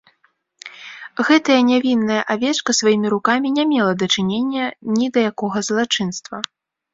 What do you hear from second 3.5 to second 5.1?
не мела дачынення ні